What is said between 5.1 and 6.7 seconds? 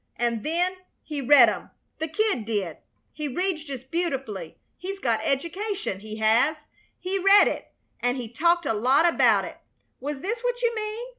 education, he has.